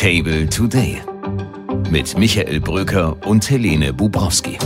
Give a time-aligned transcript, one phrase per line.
[0.00, 0.98] Table Today
[1.90, 4.56] mit Michael Bröker und Helene Bubrowski.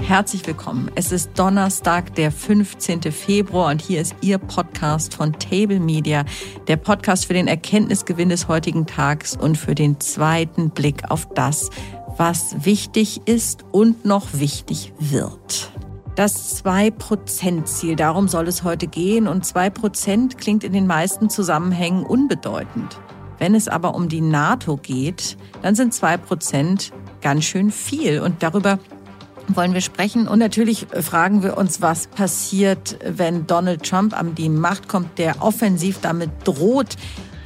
[0.00, 0.90] Herzlich willkommen.
[0.96, 3.02] Es ist Donnerstag, der 15.
[3.12, 6.24] Februar und hier ist Ihr Podcast von Table Media,
[6.66, 11.70] der Podcast für den Erkenntnisgewinn des heutigen Tags und für den zweiten Blick auf das,
[12.16, 15.70] was wichtig ist und noch wichtig wird.
[16.16, 19.26] Das 2%-Ziel, darum soll es heute gehen.
[19.26, 23.00] Und 2% klingt in den meisten Zusammenhängen unbedeutend.
[23.38, 28.20] Wenn es aber um die NATO geht, dann sind 2% ganz schön viel.
[28.20, 28.78] Und darüber
[29.48, 30.28] wollen wir sprechen.
[30.28, 35.42] Und natürlich fragen wir uns, was passiert, wenn Donald Trump an die Macht kommt, der
[35.42, 36.96] offensiv damit droht,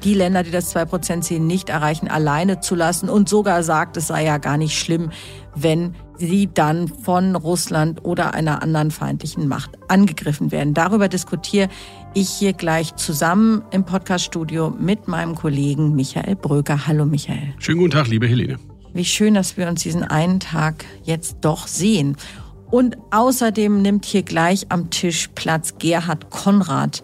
[0.04, 4.24] die Länder, die das 2%-Ziel nicht erreichen, alleine zu lassen und sogar sagt, es sei
[4.24, 5.10] ja gar nicht schlimm,
[5.54, 10.74] wenn sie dann von Russland oder einer anderen feindlichen Macht angegriffen werden.
[10.74, 11.68] Darüber diskutiere
[12.14, 16.86] ich hier gleich zusammen im Podcaststudio mit meinem Kollegen Michael Bröker.
[16.86, 17.54] Hallo Michael.
[17.58, 18.58] Schönen guten Tag, liebe Helene.
[18.94, 22.16] Wie schön, dass wir uns diesen einen Tag jetzt doch sehen.
[22.70, 27.02] Und außerdem nimmt hier gleich am Tisch Platz Gerhard Konrad.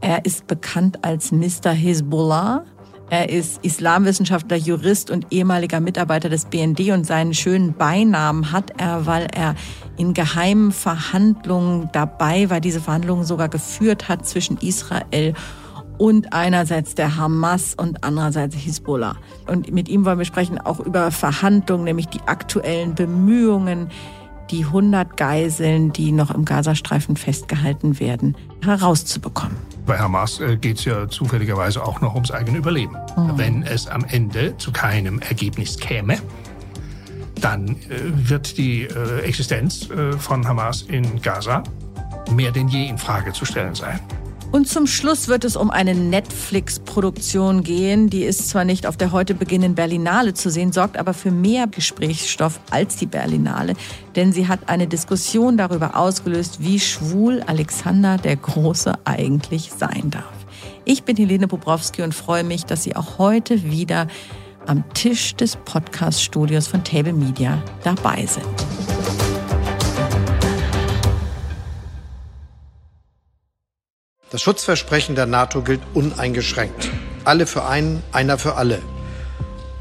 [0.00, 1.70] Er ist bekannt als Mr.
[1.70, 2.64] Hezbollah.
[3.10, 9.04] Er ist Islamwissenschaftler, Jurist und ehemaliger Mitarbeiter des BND und seinen schönen Beinamen hat er,
[9.04, 9.56] weil er
[9.96, 15.34] in geheimen Verhandlungen dabei war, diese Verhandlungen sogar geführt hat zwischen Israel
[15.98, 19.16] und einerseits der Hamas und andererseits Hisbollah.
[19.48, 23.90] Und mit ihm wollen wir sprechen auch über Verhandlungen, nämlich die aktuellen Bemühungen,
[24.50, 29.56] die 100 Geiseln, die noch im Gazastreifen festgehalten werden, herauszubekommen.
[29.86, 32.96] Bei Hamas äh, geht es ja zufälligerweise auch noch ums eigene Überleben.
[33.16, 33.38] Mhm.
[33.38, 36.18] Wenn es am Ende zu keinem Ergebnis käme,
[37.40, 37.74] dann äh,
[38.28, 41.62] wird die äh, Existenz von Hamas in Gaza
[42.30, 44.00] mehr denn je in Frage zu stellen sein.
[44.52, 48.10] Und zum Schluss wird es um eine Netflix-Produktion gehen.
[48.10, 51.68] Die ist zwar nicht auf der heute beginnenden Berlinale zu sehen, sorgt aber für mehr
[51.68, 53.74] Gesprächsstoff als die Berlinale,
[54.16, 60.24] denn sie hat eine Diskussion darüber ausgelöst, wie schwul Alexander der Große eigentlich sein darf.
[60.84, 64.08] Ich bin Helene Bobrowski und freue mich, dass Sie auch heute wieder
[64.66, 68.99] am Tisch des Podcast-Studios von Table Media dabei sind.
[74.30, 76.88] Das Schutzversprechen der NATO gilt uneingeschränkt.
[77.24, 78.78] Alle für einen, einer für alle.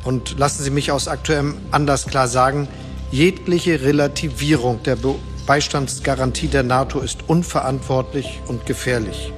[0.04, 2.68] Und lassen Sie mich aus aktuellem Anlass klar sagen,
[3.12, 4.98] jegliche Relativierung der
[5.46, 9.32] Beistandsgarantie der NATO ist unverantwortlich und gefährlich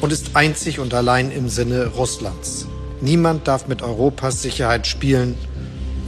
[0.00, 2.68] und ist einzig und allein im Sinne Russlands.
[3.00, 5.36] Niemand darf mit Europas Sicherheit spielen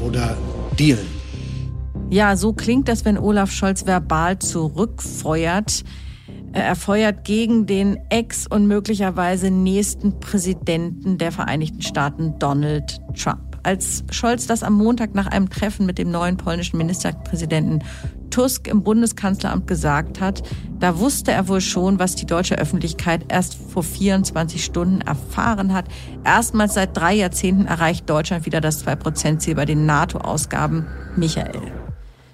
[0.01, 0.37] oder
[0.79, 1.09] dealen.
[2.11, 5.83] Ja, so klingt das, wenn Olaf Scholz verbal zurückfeuert.
[6.53, 13.59] Er feuert gegen den Ex- und möglicherweise nächsten Präsidenten der Vereinigten Staaten, Donald Trump.
[13.63, 17.85] Als Scholz das am Montag nach einem Treffen mit dem neuen polnischen Ministerpräsidenten
[18.31, 20.43] Tusk im Bundeskanzleramt gesagt hat,
[20.79, 25.87] da wusste er wohl schon, was die deutsche Öffentlichkeit erst vor 24 Stunden erfahren hat.
[26.25, 30.87] Erstmals seit drei Jahrzehnten erreicht Deutschland wieder das 2-Prozent-Ziel bei den NATO-Ausgaben.
[31.17, 31.80] Michael.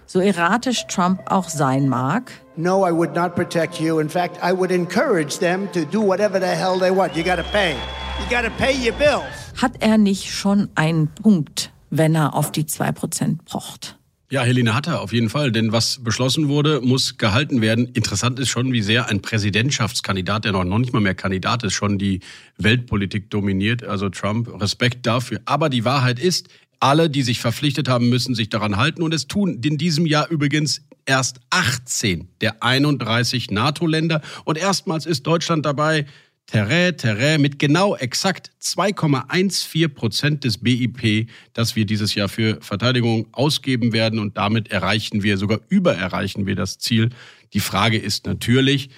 [0.06, 3.98] So erratisch Trump auch sein mag, No, I would not protect you.
[3.98, 7.14] In fact, I would encourage them to do whatever the hell they want.
[7.14, 7.74] You got to pay.
[8.18, 9.24] You got to pay your bills.
[9.60, 13.98] Hat er nicht schon einen Punkt, wenn er auf die 2% pocht?
[14.28, 17.86] Ja, Helene hat er auf jeden Fall, denn was beschlossen wurde, muss gehalten werden.
[17.86, 21.96] Interessant ist schon, wie sehr ein Präsidentschaftskandidat, der noch nicht mal mehr Kandidat ist, schon
[21.96, 22.20] die
[22.58, 24.48] Weltpolitik dominiert, also Trump.
[24.60, 25.40] Respekt dafür.
[25.44, 26.48] Aber die Wahrheit ist,
[26.80, 30.28] alle, die sich verpflichtet haben, müssen sich daran halten und es tun in diesem Jahr
[30.28, 36.06] übrigens erst 18 der 31 NATO-Länder und erstmals ist Deutschland dabei,
[36.46, 43.26] Terrain, Terrain mit genau exakt 2,14 Prozent des BIP, das wir dieses Jahr für Verteidigung
[43.32, 44.20] ausgeben werden.
[44.20, 47.10] Und damit erreichen wir, sogar übererreichen wir das Ziel.
[47.52, 48.90] Die Frage ist natürlich,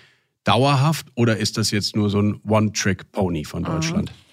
[0.45, 4.11] dauerhaft oder ist das jetzt nur so ein One-Trick-Pony von Deutschland?
[4.11, 4.28] Mhm.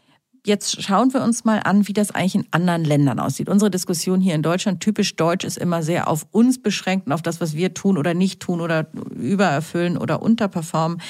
[0.46, 3.50] Jetzt schauen wir uns mal an, wie das eigentlich in anderen Ländern aussieht.
[3.50, 7.24] Unsere Diskussion hier in Deutschland, typisch deutsch, ist immer sehr auf uns beschränkt und auf
[7.24, 11.02] das, was wir tun oder nicht tun oder übererfüllen oder unterperformen.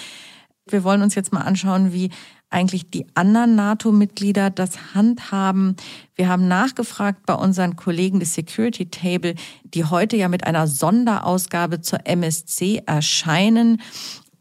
[0.68, 2.12] Wir wollen uns jetzt mal anschauen, wie
[2.50, 5.76] eigentlich die anderen NATO-Mitglieder das handhaben.
[6.16, 9.36] Wir haben nachgefragt bei unseren Kollegen des Security Table,
[9.66, 13.82] die heute ja mit einer Sonderausgabe zur MSC erscheinen.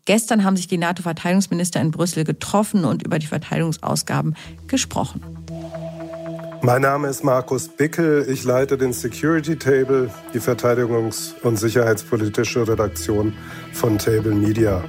[0.06, 4.36] Gestern haben sich die NATO-Verteidigungsminister in Brüssel getroffen und über die Verteidigungsausgaben
[4.66, 5.22] gesprochen.
[6.60, 8.26] Mein Name ist Markus Bickel.
[8.28, 13.34] Ich leite den Security Table, die Verteidigungs- und sicherheitspolitische Redaktion
[13.72, 14.84] von Table Media.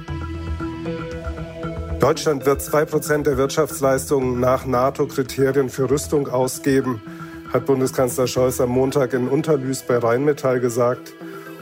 [1.98, 7.00] Deutschland wird 2% der Wirtschaftsleistungen nach NATO-Kriterien für Rüstung ausgeben,
[7.52, 11.14] hat Bundeskanzler Scholz am Montag in Unterlüß bei Rheinmetall gesagt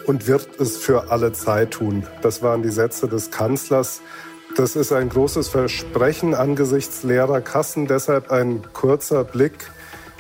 [0.07, 2.07] und wird es für alle Zeit tun.
[2.23, 4.01] Das waren die Sätze des Kanzlers.
[4.57, 7.87] Das ist ein großes Versprechen angesichts leerer Kassen.
[7.87, 9.71] Deshalb ein kurzer Blick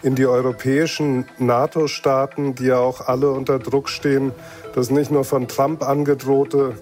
[0.02, 4.32] in die europäischen NATO-Staaten, die ja auch alle unter Druck stehen.
[4.75, 6.75] Das nicht nur von Trump angedrohte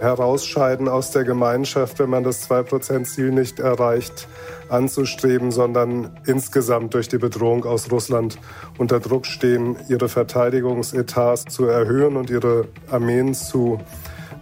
[0.00, 4.28] Herausscheiden aus der Gemeinschaft, wenn man das 2-Prozent-Ziel nicht erreicht,
[4.68, 8.38] anzustreben, sondern insgesamt durch die Bedrohung aus Russland
[8.78, 13.80] unter Druck stehen, ihre Verteidigungsetats zu erhöhen und ihre Armeen zu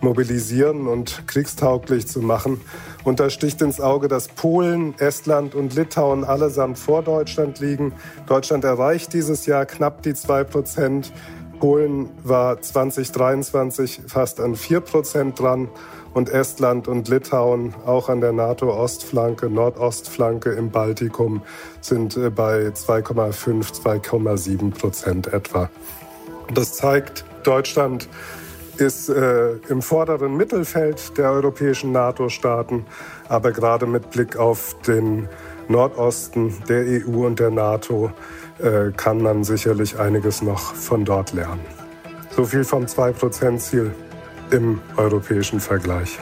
[0.01, 2.61] mobilisieren und kriegstauglich zu machen.
[3.05, 7.93] Und da sticht ins Auge, dass Polen, Estland und Litauen allesamt vor Deutschland liegen.
[8.27, 11.13] Deutschland erreicht dieses Jahr knapp die 2 Prozent.
[11.63, 15.69] Polen war 2023 fast an 4 Prozent dran
[16.13, 21.43] und Estland und Litauen auch an der NATO-Ostflanke, Nordostflanke im Baltikum
[21.81, 25.71] sind äh, bei 2,5, 2,7 Prozent etwa.
[26.53, 28.09] Das zeigt, Deutschland
[28.79, 32.87] ist äh, im vorderen Mittelfeld der europäischen NATO-Staaten,
[33.29, 35.29] aber gerade mit Blick auf den
[35.69, 38.11] Nordosten der EU und der NATO
[38.59, 41.65] äh, kann man sicherlich einiges noch von dort lernen.
[42.31, 43.93] So viel vom 2-Prozent-Ziel
[44.51, 46.19] im europäischen Vergleich.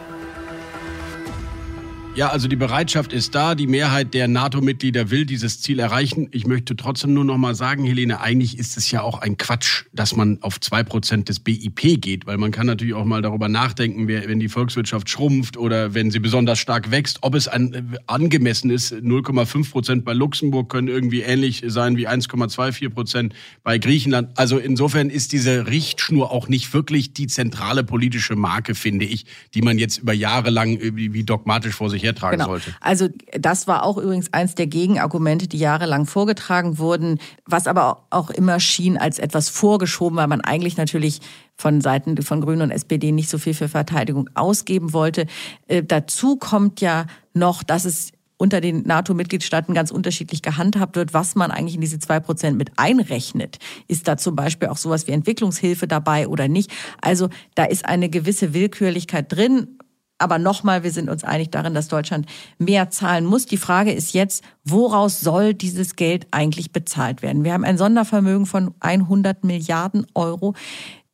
[2.21, 3.55] Ja, also die Bereitschaft ist da.
[3.55, 6.29] Die Mehrheit der NATO-Mitglieder will dieses Ziel erreichen.
[6.33, 9.85] Ich möchte trotzdem nur noch mal sagen, Helene, eigentlich ist es ja auch ein Quatsch,
[9.95, 13.49] dass man auf zwei Prozent des BIP geht, weil man kann natürlich auch mal darüber
[13.49, 18.69] nachdenken, wenn die Volkswirtschaft schrumpft oder wenn sie besonders stark wächst, ob es an, angemessen
[18.69, 18.93] ist.
[18.93, 24.39] 0,5 Prozent bei Luxemburg können irgendwie ähnlich sein wie 1,24 Prozent bei Griechenland.
[24.39, 29.25] Also insofern ist diese Richtschnur auch nicht wirklich die zentrale politische Marke, finde ich,
[29.55, 32.51] die man jetzt über Jahre lang wie dogmatisch vor sich sich hertragen genau.
[32.51, 32.75] sollte.
[32.81, 33.09] Also
[33.39, 38.61] das war auch übrigens eins der Gegenargumente, die jahrelang vorgetragen wurden, was aber auch immer
[38.61, 41.21] schien als etwas vorgeschoben, weil man eigentlich natürlich
[41.57, 45.27] von Seiten von Grünen und SPD nicht so viel für Verteidigung ausgeben wollte.
[45.69, 51.35] Äh, dazu kommt ja noch, dass es unter den NATO-Mitgliedstaaten ganz unterschiedlich gehandhabt wird, was
[51.35, 53.59] man eigentlich in diese zwei Prozent mit einrechnet.
[53.87, 56.71] Ist da zum Beispiel auch sowas wie Entwicklungshilfe dabei oder nicht?
[57.03, 59.79] Also da ist eine gewisse Willkürlichkeit drin.
[60.21, 62.27] Aber nochmal, wir sind uns einig darin, dass Deutschland
[62.59, 63.47] mehr zahlen muss.
[63.47, 67.43] Die Frage ist jetzt, woraus soll dieses Geld eigentlich bezahlt werden?
[67.43, 70.55] Wir haben ein Sondervermögen von 100 Milliarden Euro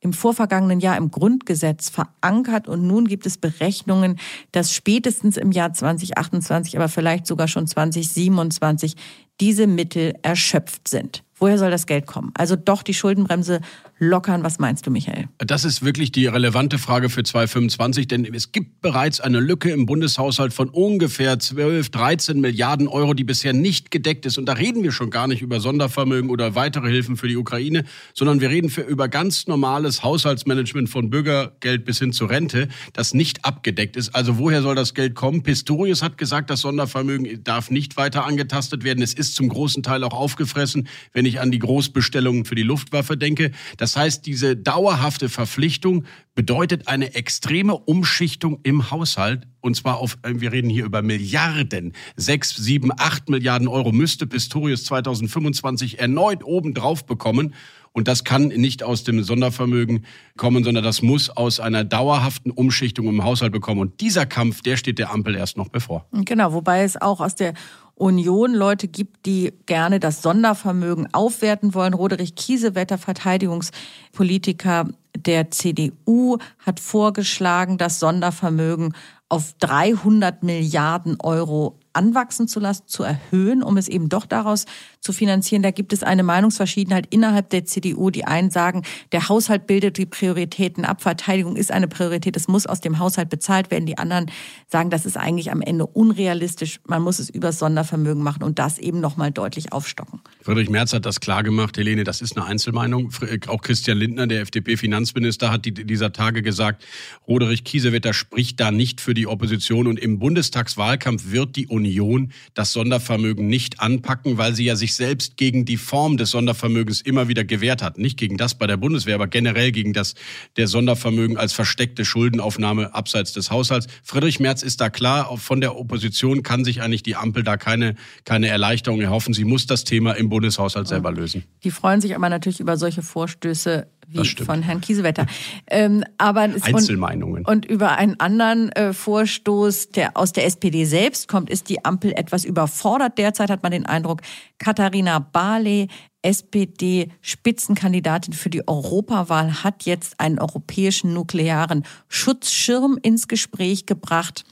[0.00, 4.18] im vorvergangenen Jahr im Grundgesetz verankert und nun gibt es Berechnungen,
[4.52, 8.94] dass spätestens im Jahr 2028, aber vielleicht sogar schon 2027
[9.40, 11.22] diese Mittel erschöpft sind.
[11.36, 12.32] Woher soll das Geld kommen?
[12.36, 13.60] Also doch die Schuldenbremse
[13.98, 14.42] lockern.
[14.42, 15.28] Was meinst du, Michael?
[15.38, 19.86] Das ist wirklich die relevante Frage für 2025, denn es gibt bereits eine Lücke im
[19.86, 24.38] Bundeshaushalt von ungefähr 12, 13 Milliarden Euro, die bisher nicht gedeckt ist.
[24.38, 27.84] Und da reden wir schon gar nicht über Sondervermögen oder weitere Hilfen für die Ukraine,
[28.14, 33.14] sondern wir reden für, über ganz normales Haushaltsmanagement von Bürgergeld bis hin zur Rente, das
[33.14, 34.14] nicht abgedeckt ist.
[34.14, 35.42] Also woher soll das Geld kommen?
[35.42, 39.02] Pistorius hat gesagt, das Sondervermögen darf nicht weiter angetastet werden.
[39.02, 43.16] Es ist zum großen Teil auch aufgefressen, wenn ich an die Großbestellungen für die Luftwaffe
[43.16, 43.52] denke.
[43.76, 49.46] Das das heißt, diese dauerhafte Verpflichtung bedeutet eine extreme Umschichtung im Haushalt.
[49.60, 51.92] Und zwar auf, äh, wir reden hier über Milliarden.
[52.16, 57.54] Sechs, sieben, acht Milliarden Euro müsste Pistorius 2025 erneut obendrauf bekommen.
[57.92, 60.04] Und das kann nicht aus dem Sondervermögen
[60.36, 63.80] kommen, sondern das muss aus einer dauerhaften Umschichtung im Haushalt bekommen.
[63.80, 66.06] Und dieser Kampf, der steht der Ampel erst noch bevor.
[66.10, 67.54] Genau, wobei es auch aus der
[67.96, 71.94] Union Leute gibt, die gerne das Sondervermögen aufwerten wollen.
[71.94, 78.94] Roderich Kiesewetter, Verteidigungspolitiker der CDU, hat vorgeschlagen, das Sondervermögen
[79.30, 84.66] auf 300 Milliarden Euro anwachsen zu lassen, zu erhöhen, um es eben doch daraus
[85.00, 85.62] zu finanzieren.
[85.62, 88.10] Da gibt es eine Meinungsverschiedenheit innerhalb der CDU.
[88.10, 92.66] Die einen sagen, der Haushalt bildet die Prioritäten ab, Verteidigung ist eine Priorität, es muss
[92.66, 93.86] aus dem Haushalt bezahlt werden.
[93.86, 94.30] Die anderen
[94.68, 98.78] sagen, das ist eigentlich am Ende unrealistisch, man muss es übers Sondervermögen machen und das
[98.78, 100.20] eben nochmal deutlich aufstocken.
[100.42, 103.10] Friedrich Merz hat das klar gemacht, Helene, das ist eine Einzelmeinung.
[103.46, 106.84] Auch Christian Lindner, der FDP-Finanzminister, hat dieser Tage gesagt,
[107.26, 112.32] Roderich Kiesewetter spricht da nicht für die Opposition und im Bundestagswahlkampf wird die Union Union
[112.54, 117.28] das Sondervermögen nicht anpacken, weil sie ja sich selbst gegen die Form des Sondervermögens immer
[117.28, 117.98] wieder gewehrt hat.
[117.98, 120.14] Nicht gegen das bei der Bundeswehr, aber generell gegen das
[120.56, 123.86] der Sondervermögen als versteckte Schuldenaufnahme abseits des Haushalts.
[124.02, 127.94] Friedrich Merz ist da klar, von der Opposition kann sich eigentlich die Ampel da keine,
[128.24, 129.34] keine Erleichterung erhoffen.
[129.34, 131.44] Sie muss das Thema im Bundeshaushalt selber lösen.
[131.64, 135.26] Die freuen sich aber natürlich über solche Vorstöße wie von Herrn Kiesewetter.
[135.68, 137.44] Ähm, aber Einzelmeinungen.
[137.44, 141.84] Und, und, über einen anderen äh, Vorstoß, der aus der SPD selbst kommt, ist die
[141.84, 143.18] Ampel etwas überfordert.
[143.18, 144.22] Derzeit hat man den Eindruck,
[144.58, 145.88] Katharina Barley,
[146.22, 154.44] SPD-Spitzenkandidatin für die Europawahl, hat jetzt einen europäischen nuklearen Schutzschirm ins Gespräch gebracht.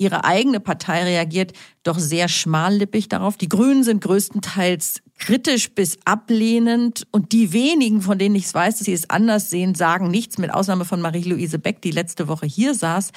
[0.00, 1.52] Ihre eigene Partei reagiert
[1.82, 3.36] doch sehr schmallippig darauf.
[3.36, 8.78] Die Grünen sind größtenteils kritisch bis ablehnend und die wenigen, von denen ich es weiß,
[8.78, 12.46] dass sie es anders sehen, sagen nichts, mit Ausnahme von Marie-Louise Beck, die letzte Woche
[12.46, 13.12] hier saß.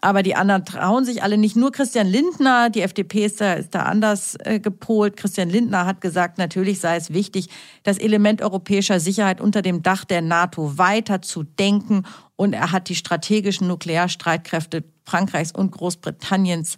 [0.00, 1.54] Aber die anderen trauen sich alle nicht.
[1.54, 5.16] Nur Christian Lindner, die FDP ist da, ist da anders äh, gepolt.
[5.16, 7.48] Christian Lindner hat gesagt, natürlich sei es wichtig,
[7.84, 12.02] das Element europäischer Sicherheit unter dem Dach der NATO weiter zu denken.
[12.34, 16.76] Und er hat die strategischen Nuklearstreitkräfte Frankreichs und Großbritanniens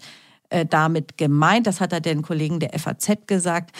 [0.51, 1.67] äh, damit gemeint.
[1.67, 3.73] Das hat er den Kollegen der FAZ gesagt.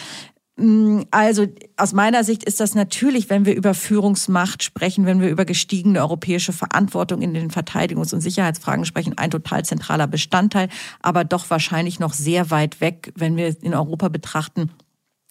[0.57, 1.45] Mm, also
[1.77, 5.99] aus meiner Sicht ist das natürlich, wenn wir über Führungsmacht sprechen, wenn wir über gestiegene
[5.99, 10.69] europäische Verantwortung in den Verteidigungs- und Sicherheitsfragen sprechen, ein total zentraler Bestandteil,
[11.01, 14.71] aber doch wahrscheinlich noch sehr weit weg, wenn wir in Europa betrachten,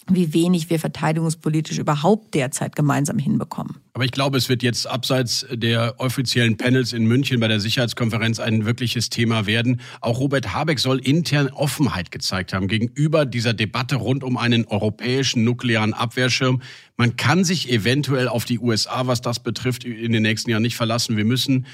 [0.09, 3.77] wie wenig wir verteidigungspolitisch überhaupt derzeit gemeinsam hinbekommen.
[3.93, 8.39] Aber ich glaube, es wird jetzt abseits der offiziellen Panels in München bei der Sicherheitskonferenz
[8.39, 9.81] ein wirkliches Thema werden.
[10.01, 15.43] Auch Robert Habeck soll intern Offenheit gezeigt haben gegenüber dieser Debatte rund um einen europäischen
[15.43, 16.61] nuklearen Abwehrschirm.
[16.95, 20.75] Man kann sich eventuell auf die USA, was das betrifft, in den nächsten Jahren nicht
[20.75, 21.17] verlassen.
[21.17, 21.65] Wir müssen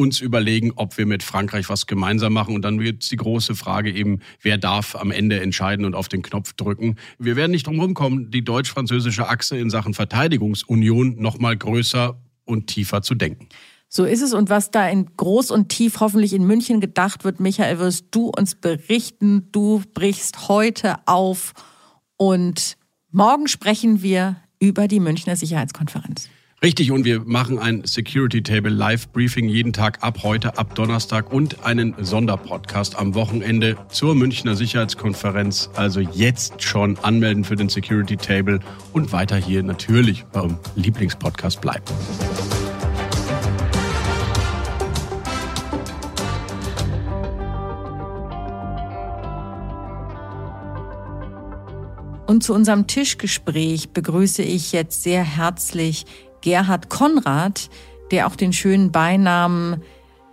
[0.00, 2.54] uns überlegen, ob wir mit Frankreich was gemeinsam machen.
[2.54, 6.22] Und dann wird die große Frage eben, wer darf am Ende entscheiden und auf den
[6.22, 6.96] Knopf drücken.
[7.18, 12.66] Wir werden nicht drum kommen, die deutsch-französische Achse in Sachen Verteidigungsunion noch mal größer und
[12.66, 13.48] tiefer zu denken.
[13.88, 14.32] So ist es.
[14.32, 18.28] Und was da in groß und tief hoffentlich in München gedacht wird, Michael, wirst du
[18.28, 19.48] uns berichten.
[19.52, 21.52] Du brichst heute auf
[22.16, 22.76] und
[23.10, 26.28] morgen sprechen wir über die Münchner Sicherheitskonferenz.
[26.62, 31.32] Richtig, und wir machen ein Security Table Live Briefing jeden Tag ab heute, ab Donnerstag
[31.32, 35.70] und einen Sonderpodcast am Wochenende zur Münchner Sicherheitskonferenz.
[35.74, 38.60] Also jetzt schon anmelden für den Security Table
[38.92, 41.82] und weiter hier natürlich beim Lieblingspodcast bleiben.
[52.26, 56.04] Und zu unserem Tischgespräch begrüße ich jetzt sehr herzlich
[56.40, 57.70] Gerhard Konrad,
[58.10, 59.82] der auch den schönen Beinamen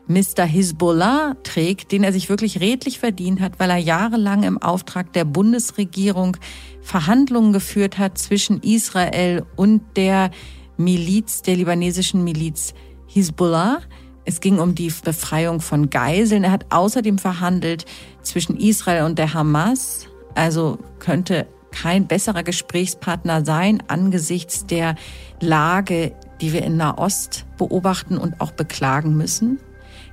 [0.08, 0.46] Mr.
[0.46, 5.26] Hisbollah trägt, den er sich wirklich redlich verdient hat, weil er jahrelang im Auftrag der
[5.26, 6.38] Bundesregierung
[6.82, 10.32] Verhandlungen geführt hat zwischen Israel und der
[10.78, 12.74] Miliz, der libanesischen Miliz
[13.08, 13.80] Hisbollah.
[14.24, 16.46] Es ging um die Befreiung von Geiseln.
[16.46, 17.86] Er hat außerdem verhandelt
[18.22, 20.08] zwischen Israel und der Hamas.
[20.36, 24.96] Also könnte kein besserer Gesprächspartner sein angesichts der
[25.40, 29.60] Lage, die wir in Nahost beobachten und auch beklagen müssen.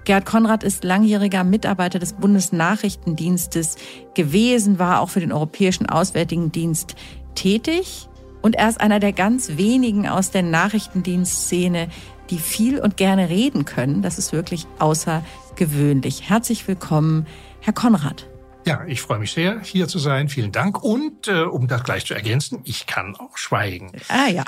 [0.04, 3.76] Gerd Konrad ist langjähriger Mitarbeiter des Bundesnachrichtendienstes
[4.14, 6.94] gewesen, war auch für den Europäischen Auswärtigen Dienst
[7.34, 8.08] tätig.
[8.42, 11.88] Und er ist einer der ganz wenigen aus der Nachrichtendienstszene,
[12.28, 14.02] die viel und gerne reden können.
[14.02, 16.28] Das ist wirklich außergewöhnlich.
[16.28, 17.26] Herzlich willkommen,
[17.60, 18.26] Herr Konrad.
[18.66, 20.30] Ja, ich freue mich sehr, hier zu sein.
[20.30, 20.82] Vielen Dank.
[20.82, 23.92] Und äh, um das gleich zu ergänzen, ich kann auch schweigen.
[24.08, 24.44] Ah ja,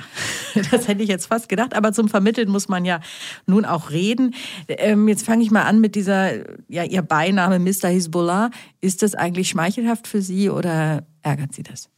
[0.70, 1.74] das hätte ich jetzt fast gedacht.
[1.74, 3.00] Aber zum Vermitteln muss man ja
[3.46, 4.34] nun auch reden.
[4.68, 6.32] Ähm, jetzt fange ich mal an mit dieser,
[6.68, 7.88] ja, Ihr Beiname Mr.
[7.88, 8.50] Hezbollah.
[8.80, 11.90] Ist das eigentlich schmeichelhaft für Sie oder ärgert Sie das?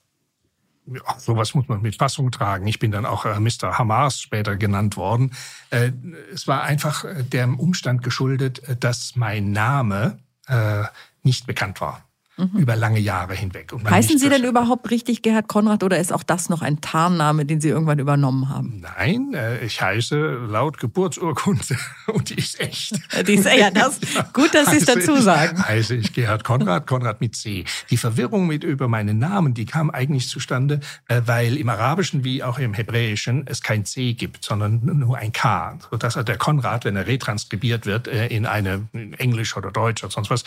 [0.86, 2.66] Ja, sowas muss man mit Fassung tragen.
[2.66, 3.78] Ich bin dann auch äh, Mr.
[3.78, 5.32] Hamas später genannt worden.
[5.70, 5.92] Äh,
[6.32, 10.84] es war einfach äh, dem Umstand geschuldet, äh, dass mein Name äh,
[11.22, 12.07] nicht bekannt war
[12.38, 12.58] mhm.
[12.58, 13.72] über lange Jahre hinweg.
[13.88, 17.60] Heißen Sie denn überhaupt richtig Gerhard Konrad oder ist auch das noch ein Tarnname, den
[17.60, 18.80] Sie irgendwann übernommen haben?
[18.80, 20.16] Nein, äh, ich heiße
[20.48, 21.76] laut Geburtsurkunde
[22.06, 22.94] und die ist echt.
[23.26, 24.00] Die ist ja das.
[24.32, 25.62] Gut, dass Sie es dazu sagen.
[25.62, 27.64] Heiße ich Gerhard Konrad, Konrad mit C.
[27.90, 32.42] Die Verwirrung mit über meinen Namen, die kam eigentlich zustande, äh, weil im Arabischen wie
[32.42, 35.78] auch im Hebräischen es kein C gibt, sondern nur ein K.
[35.90, 40.12] Sodass der Konrad, wenn er retranskribiert wird äh, in eine in Englisch oder Deutsch oder
[40.12, 40.44] sonst was,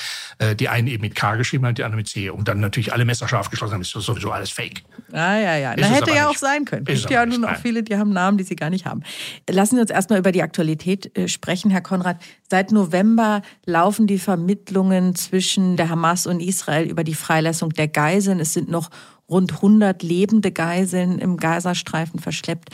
[0.59, 2.29] die einen eben mit K geschrieben hat, die andere mit C.
[2.29, 4.83] Und dann natürlich alle Messer scharf geschlossen haben, ist sowieso alles fake.
[5.11, 5.75] Ah, ja, ja.
[5.75, 6.85] Da hätte ja auch sein können.
[6.87, 9.03] Es gibt ja nun auch viele, die haben Namen, die sie gar nicht haben.
[9.49, 12.17] Lassen Sie uns erstmal über die Aktualität äh, sprechen, Herr Konrad.
[12.49, 18.39] Seit November laufen die Vermittlungen zwischen der Hamas und Israel über die Freilassung der Geiseln.
[18.39, 18.89] Es sind noch
[19.29, 22.69] rund 100 lebende Geiseln im Gazastreifen verschleppt.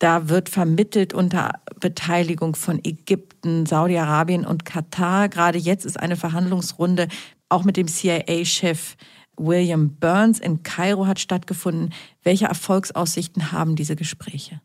[0.00, 5.28] Da wird vermittelt unter Beteiligung von Ägypten, Saudi-Arabien und Katar.
[5.28, 7.06] Gerade jetzt ist eine Verhandlungsrunde
[7.50, 8.96] auch mit dem CIA-Chef
[9.36, 11.92] William Burns in Kairo hat stattgefunden.
[12.22, 14.60] Welche Erfolgsaussichten haben diese Gespräche?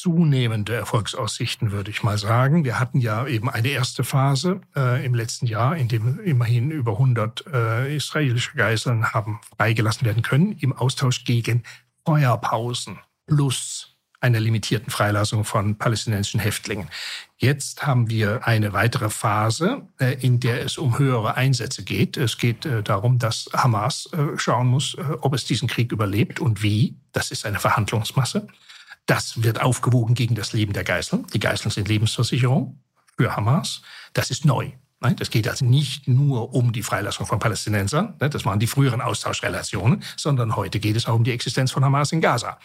[0.00, 2.64] zunehmende Erfolgsaussichten, würde ich mal sagen.
[2.64, 6.92] Wir hatten ja eben eine erste Phase äh, im letzten Jahr, in dem immerhin über
[6.92, 11.64] 100 äh, israelische Geiseln haben freigelassen werden können, im Austausch gegen
[12.06, 13.89] Feuerpausen plus
[14.20, 16.88] einer limitierten Freilassung von palästinensischen Häftlingen.
[17.38, 22.16] Jetzt haben wir eine weitere Phase, äh, in der es um höhere Einsätze geht.
[22.18, 26.62] Es geht äh, darum, dass Hamas äh, schauen muss, ob es diesen Krieg überlebt und
[26.62, 26.96] wie.
[27.12, 28.46] Das ist eine Verhandlungsmasse.
[29.06, 31.26] Das wird aufgewogen gegen das Leben der Geiseln.
[31.32, 32.78] Die Geiseln sind Lebensversicherung
[33.16, 33.82] für Hamas.
[34.12, 34.72] Das ist neu.
[35.16, 40.02] Das geht also nicht nur um die Freilassung von Palästinensern, das waren die früheren Austauschrelationen,
[40.18, 42.58] sondern heute geht es auch um die Existenz von Hamas in Gaza.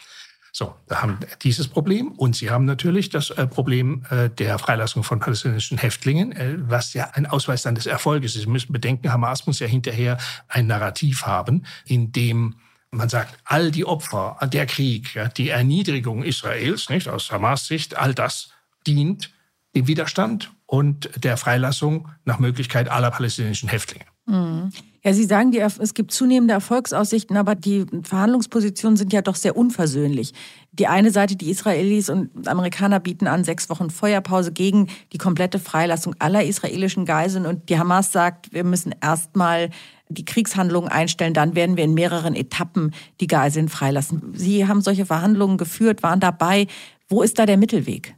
[0.57, 5.03] So, da haben dieses Problem und sie haben natürlich das äh, Problem äh, der Freilassung
[5.03, 8.43] von palästinensischen Häftlingen, äh, was ja ein Ausweis dann des Erfolges ist.
[8.43, 12.55] Sie müssen bedenken, Hamas muss ja hinterher ein Narrativ haben, in dem
[12.89, 18.13] man sagt, all die Opfer, der Krieg, die Erniedrigung Israels, nicht aus Hamas Sicht, all
[18.13, 18.51] das
[18.87, 19.33] dient
[19.75, 24.05] dem Widerstand und der Freilassung nach Möglichkeit aller palästinensischen Häftlinge.
[24.25, 24.71] Mhm.
[25.05, 29.55] Ja, Sie sagen, die, es gibt zunehmende Erfolgsaussichten, aber die Verhandlungspositionen sind ja doch sehr
[29.55, 30.33] unversöhnlich.
[30.71, 35.59] Die eine Seite, die Israelis und Amerikaner bieten an, sechs Wochen Feuerpause gegen die komplette
[35.59, 37.45] Freilassung aller israelischen Geiseln.
[37.45, 39.69] Und die Hamas sagt, wir müssen erstmal
[40.09, 44.33] die Kriegshandlungen einstellen, dann werden wir in mehreren Etappen die Geiseln freilassen.
[44.33, 46.65] Sie haben solche Verhandlungen geführt, waren dabei.
[47.09, 48.15] Wo ist da der Mittelweg?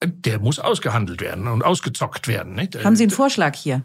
[0.00, 2.54] Der muss ausgehandelt werden und ausgezockt werden.
[2.54, 2.84] Nicht?
[2.84, 3.82] Haben Sie einen Vorschlag hier?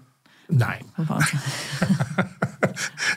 [0.48, 0.86] Nein.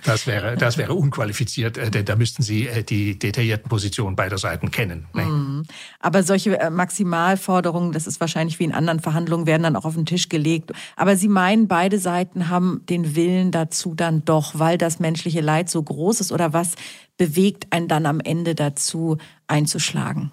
[0.09, 4.39] das, wäre, das wäre unqualifiziert, äh, denn da müssten Sie äh, die detaillierten Positionen beider
[4.39, 5.07] Seiten kennen.
[5.13, 5.65] Mhm.
[6.01, 9.95] Aber solche äh, Maximalforderungen, das ist wahrscheinlich wie in anderen Verhandlungen, werden dann auch auf
[9.95, 10.73] den Tisch gelegt.
[10.97, 15.69] Aber Sie meinen, beide Seiten haben den Willen dazu dann doch, weil das menschliche Leid
[15.71, 16.33] so groß ist?
[16.33, 16.75] Oder was
[17.17, 20.31] bewegt einen dann am Ende dazu, einzuschlagen?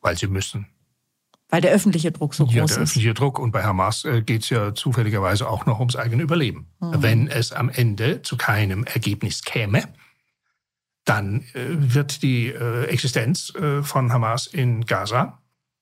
[0.00, 0.66] Weil sie müssen.
[1.50, 2.56] Weil der öffentliche Druck so groß ist.
[2.56, 3.38] Ja, der öffentliche Druck.
[3.38, 6.66] Und bei Hamas äh, geht es ja zufälligerweise auch noch ums eigene Überleben.
[6.80, 7.02] Mhm.
[7.02, 9.84] Wenn es am Ende zu keinem Ergebnis käme,
[11.04, 15.40] dann äh, wird die äh, Existenz äh, von Hamas in Gaza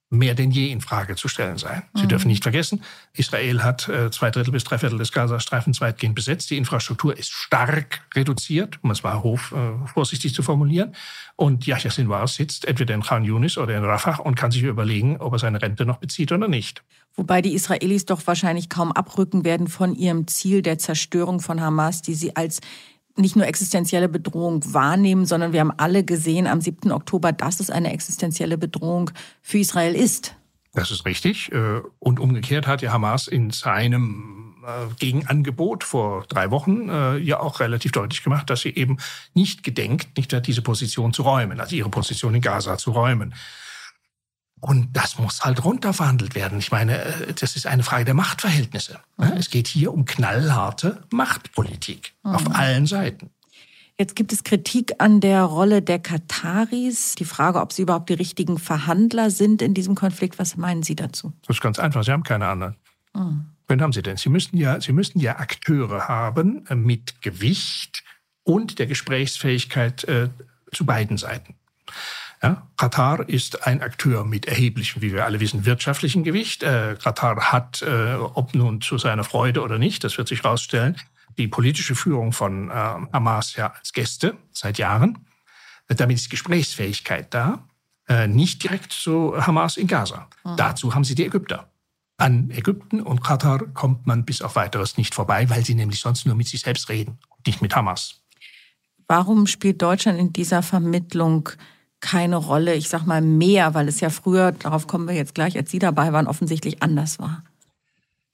[0.09, 1.83] mehr denn je in Frage zu stellen sein.
[1.95, 2.09] Sie mhm.
[2.09, 6.51] dürfen nicht vergessen, Israel hat äh, zwei Drittel bis drei Viertel des Gazastreifens weitgehend besetzt.
[6.51, 10.95] Die Infrastruktur ist stark reduziert, um es mal hoch, äh, vorsichtig zu formulieren.
[11.35, 15.17] Und Yahya Sinwar sitzt entweder in Khan Yunis oder in Rafah und kann sich überlegen,
[15.19, 16.85] ob er seine Rente noch bezieht oder nicht.
[17.17, 22.03] Wobei die Israelis doch wahrscheinlich kaum abrücken werden von ihrem Ziel der Zerstörung von Hamas,
[22.03, 22.61] die sie als
[23.17, 26.93] nicht nur existenzielle Bedrohung wahrnehmen, sondern wir haben alle gesehen am 7.
[26.93, 29.11] Oktober, dass es eine existenzielle Bedrohung
[29.43, 30.35] für Israel ist.
[30.75, 31.51] Das ist richtig.
[31.53, 37.41] Äh, und umgekehrt hat ja Hamas in seinem äh, Gegenangebot vor drei Wochen äh, ja
[37.41, 38.99] auch relativ deutlich gemacht, dass sie eben
[39.33, 43.35] nicht gedenkt, nicht diese Position zu räumen, also ihre Position in Gaza zu räumen.
[44.61, 46.59] Und das muss halt runterverhandelt werden.
[46.59, 48.99] Ich meine, äh, das ist eine Frage der Machtverhältnisse.
[49.19, 49.33] Mhm.
[49.37, 52.35] Es geht hier um knallharte Machtpolitik mhm.
[52.35, 53.31] auf allen Seiten.
[53.99, 57.15] Jetzt gibt es Kritik an der Rolle der Kataris.
[57.15, 60.39] Die Frage, ob sie überhaupt die richtigen Verhandler sind in diesem Konflikt.
[60.39, 61.33] Was meinen Sie dazu?
[61.47, 62.05] Das ist ganz einfach.
[62.05, 62.77] Sie haben keine anderen.
[63.15, 63.47] Mhm.
[63.69, 64.17] Wen haben Sie denn?
[64.17, 68.05] Sie müssten ja, Sie müssten ja Akteure haben äh, mit Gewicht
[68.43, 70.29] und der Gesprächsfähigkeit äh,
[70.73, 71.55] zu beiden Seiten.
[72.47, 76.63] Ja, Katar ist ein Akteur mit erheblichem, wie wir alle wissen, wirtschaftlichen Gewicht.
[76.63, 80.97] Äh, Katar hat, äh, ob nun zu seiner Freude oder nicht, das wird sich herausstellen,
[81.39, 85.27] die politische Führung von äh, Hamas ja als Gäste seit Jahren.
[85.89, 87.65] Damit ist Gesprächsfähigkeit da,
[88.09, 90.29] äh, nicht direkt zu Hamas in Gaza.
[90.45, 90.57] Mhm.
[90.57, 91.69] Dazu haben sie die Ägypter.
[92.17, 96.27] An Ägypten und Katar kommt man bis auf weiteres nicht vorbei, weil sie nämlich sonst
[96.27, 98.21] nur mit sich selbst reden, nicht mit Hamas.
[99.09, 101.51] Warum spielt Deutschland in dieser Vermittlung
[102.01, 105.57] keine Rolle, ich sag mal mehr, weil es ja früher, darauf kommen wir jetzt gleich,
[105.57, 107.43] als Sie dabei waren, offensichtlich anders war.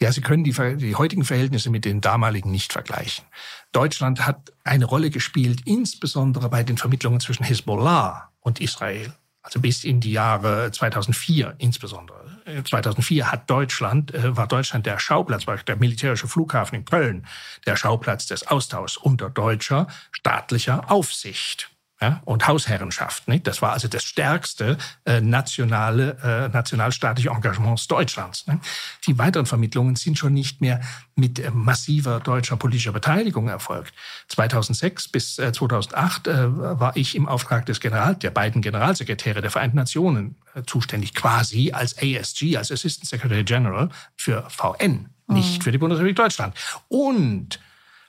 [0.01, 3.25] Ja, Sie können die, die, heutigen Verhältnisse mit den damaligen nicht vergleichen.
[3.70, 9.14] Deutschland hat eine Rolle gespielt, insbesondere bei den Vermittlungen zwischen Hezbollah und Israel.
[9.42, 12.22] Also bis in die Jahre 2004 insbesondere.
[12.64, 17.27] 2004 hat Deutschland, äh, war Deutschland der Schauplatz, war der militärische Flughafen in Köln,
[17.66, 21.71] der Schauplatz des Austauschs unter deutscher staatlicher Aufsicht
[22.02, 23.28] ja, und Hausherrenschaft.
[23.28, 23.46] Nicht?
[23.46, 28.46] Das war also das stärkste äh, nationale, äh, nationalstaatliche Engagement Deutschlands.
[28.48, 28.58] Nicht?
[29.06, 30.80] Die weiteren Vermittlungen sind schon nicht mehr
[31.14, 33.94] mit äh, massiver deutscher politischer Beteiligung erfolgt.
[34.28, 39.52] 2006 bis äh, 2008 äh, war ich im Auftrag des General, der beiden Generalsekretäre der
[39.52, 45.62] Vereinten Nationen äh, zuständig, quasi als ASG, als Assistant Secretary General für VN, nicht mhm.
[45.62, 46.56] für die Bundesrepublik Deutschland.
[46.88, 47.60] Und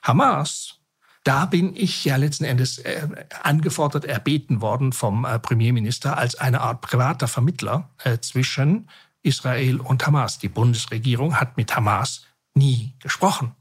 [0.02, 0.80] Hamas
[1.24, 3.08] Da bin ich ja letzten Endes äh,
[3.42, 8.90] angefordert, erbeten worden vom äh, Premierminister als eine Art privater Vermittler äh, zwischen
[9.22, 10.38] Israel und Hamas.
[10.38, 13.54] Die Bundesregierung hat mit Hamas nie gesprochen.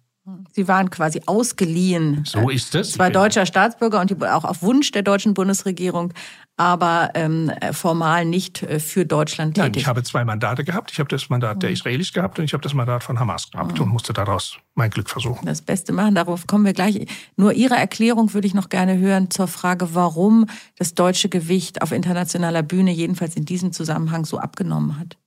[0.54, 2.24] Sie waren quasi ausgeliehen.
[2.26, 2.94] So ist es.
[2.94, 6.14] Zwei deutscher Staatsbürger und die, auch auf Wunsch der deutschen Bundesregierung,
[6.56, 9.72] aber ähm, formal nicht äh, für Deutschland tätig.
[9.72, 10.92] Nein, ich habe zwei Mandate gehabt.
[10.92, 13.78] Ich habe das Mandat der Israelis gehabt und ich habe das Mandat von Hamas gehabt
[13.82, 15.46] und musste daraus mein Glück versuchen.
[15.46, 17.06] Das Beste machen, darauf kommen wir gleich.
[17.36, 20.46] Nur Ihre Erklärung würde ich noch gerne hören zur Frage, warum
[20.78, 25.18] das deutsche Gewicht auf internationaler Bühne jedenfalls in diesem Zusammenhang so abgenommen hat.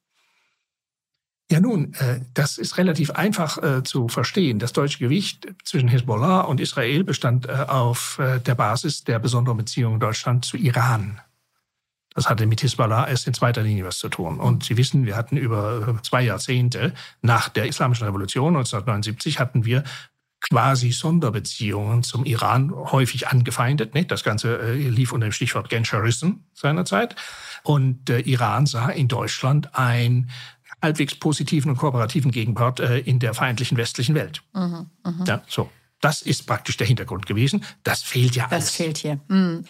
[1.51, 4.59] Ja nun, äh, das ist relativ einfach äh, zu verstehen.
[4.59, 10.01] Das deutsche Gewicht zwischen Hezbollah und Israel bestand äh, auf der Basis der besonderen Beziehungen
[10.01, 11.21] Deutschland zu Iran.
[12.15, 14.41] Das hatte mit Hezbollah erst in zweiter Linie was zu tun.
[14.41, 19.85] Und Sie wissen, wir hatten über zwei Jahrzehnte nach der Islamischen Revolution 1979 hatten wir
[20.41, 23.93] quasi Sonderbeziehungen zum Iran häufig angefeindet.
[24.11, 27.17] Das Ganze lief unter dem Stichwort Genscherism seinerzeit.
[27.65, 30.31] Und Iran sah in Deutschland ein
[30.83, 34.43] halbwegs positiven und kooperativen Gegenpart äh, in der feindlichen westlichen Welt.
[34.55, 35.25] Mhm, mh.
[35.27, 35.71] ja, so.
[36.01, 37.65] Das ist praktisch der Hintergrund gewesen.
[37.83, 38.71] Das fehlt ja Das alles.
[38.71, 39.19] fehlt hier.
[39.29, 39.65] Mhm.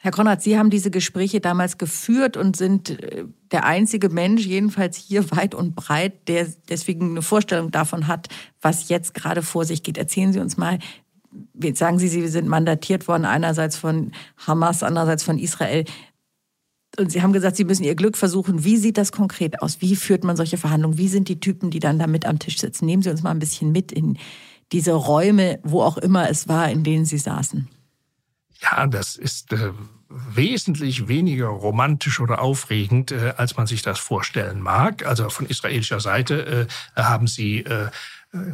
[0.00, 4.96] Herr Konrad, Sie haben diese Gespräche damals geführt und sind äh, der einzige Mensch, jedenfalls
[4.96, 8.28] hier weit und breit, der deswegen eine Vorstellung davon hat,
[8.60, 9.98] was jetzt gerade vor sich geht.
[9.98, 10.78] Erzählen Sie uns mal,
[11.60, 15.84] jetzt sagen Sie, Sie sind mandatiert worden, einerseits von Hamas, andererseits von Israel.
[16.98, 18.64] Und Sie haben gesagt, Sie müssen Ihr Glück versuchen.
[18.64, 19.80] Wie sieht das konkret aus?
[19.80, 20.98] Wie führt man solche Verhandlungen?
[20.98, 22.86] Wie sind die Typen, die dann da mit am Tisch sitzen?
[22.86, 24.18] Nehmen Sie uns mal ein bisschen mit in
[24.72, 27.68] diese Räume, wo auch immer es war, in denen Sie saßen.
[28.60, 29.72] Ja, das ist äh,
[30.08, 35.06] wesentlich weniger romantisch oder aufregend, äh, als man sich das vorstellen mag.
[35.06, 36.66] Also von israelischer Seite
[36.96, 37.90] äh, haben Sie äh,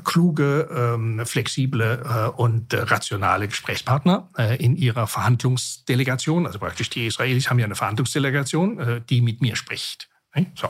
[0.05, 6.47] kluge, ähm, flexible äh, und äh, rationale Gesprächspartner äh, in ihrer Verhandlungsdelegation.
[6.47, 10.09] Also praktisch die Israelis haben ja eine Verhandlungsdelegation, die mit mir spricht.
[10.55, 10.69] So.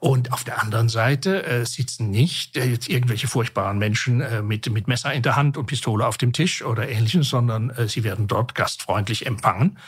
[0.00, 4.70] Und auf der anderen Seite äh, sitzen nicht äh, jetzt irgendwelche furchtbaren Menschen äh, mit,
[4.70, 8.26] mit Messer in der Hand und Pistole auf dem Tisch oder ähnlichem, sondern sie werden
[8.28, 9.78] dort gastfreundlich empfangen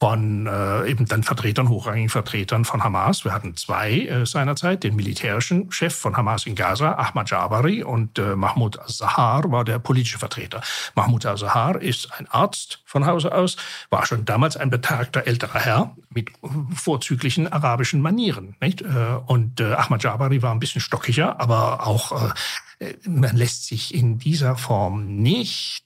[0.00, 3.26] von äh, eben dann Vertretern, hochrangigen Vertretern von Hamas.
[3.26, 8.18] Wir hatten zwei äh, seinerzeit, den militärischen Chef von Hamas in Gaza, Ahmad Jabari, und
[8.18, 10.62] äh, Mahmoud al-Zahar war der politische Vertreter.
[10.94, 13.56] Mahmoud al-Zahar ist ein Arzt von Hause aus,
[13.90, 16.30] war schon damals ein betagter älterer Herr mit
[16.74, 18.56] vorzüglichen arabischen Manieren.
[18.60, 18.80] Nicht?
[18.80, 22.32] Äh, und äh, Ahmad Jabari war ein bisschen stockiger, aber auch
[22.78, 25.84] äh, man lässt sich in dieser Form nicht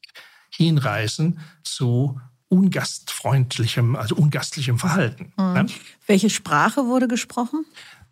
[0.51, 2.21] hinreißen zu
[2.55, 5.33] ungastfreundlichem, also ungastlichem Verhalten.
[5.37, 5.53] Mhm.
[5.53, 5.67] Ne?
[6.07, 7.65] Welche Sprache wurde gesprochen?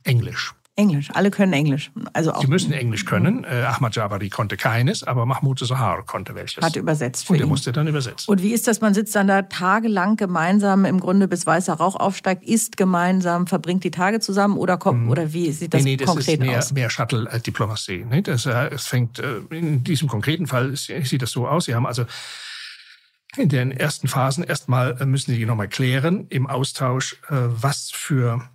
[0.04, 0.54] Englisch.
[0.74, 1.90] Englisch, alle können Englisch.
[2.14, 3.44] Also auch Sie müssen Englisch können.
[3.44, 6.64] Äh, Ahmad Jabari konnte keines, aber Mahmoud Sahar konnte welches.
[6.64, 7.26] Hat übersetzt.
[7.26, 8.30] Für Und er musste dann übersetzen.
[8.30, 8.80] Und wie ist das?
[8.80, 13.84] Man sitzt dann da tagelang gemeinsam, im Grunde bis weißer Rauch aufsteigt, isst gemeinsam, verbringt
[13.84, 15.10] die Tage zusammen oder kommt, mhm.
[15.10, 16.72] oder wie sieht das, nee, nee, das konkret ist mehr, aus?
[16.72, 18.06] mehr Shuttle-Diplomatie.
[18.22, 21.66] Das, äh, es fängt, äh, in diesem konkreten Fall sieht das so aus.
[21.66, 22.06] Sie haben also
[23.36, 28.48] in den ersten Phasen erstmal äh, müssen Sie nochmal klären im Austausch, äh, was für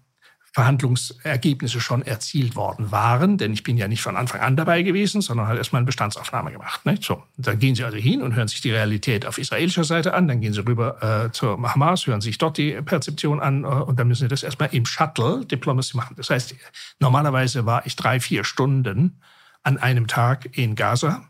[0.53, 5.21] Verhandlungsergebnisse schon erzielt worden waren, denn ich bin ja nicht von Anfang an dabei gewesen,
[5.21, 6.83] sondern habe erstmal eine Bestandsaufnahme gemacht.
[6.83, 7.03] Nicht?
[7.03, 10.27] So, dann gehen Sie also hin und hören sich die Realität auf israelischer Seite an,
[10.27, 13.99] dann gehen Sie rüber äh, zur Hamas, hören sich dort die Perzeption an äh, und
[13.99, 16.15] dann müssen Sie das erstmal im Shuttle Diplomacy machen.
[16.17, 16.55] Das heißt,
[16.99, 19.21] normalerweise war ich drei, vier Stunden
[19.61, 21.27] an einem Tag in Gaza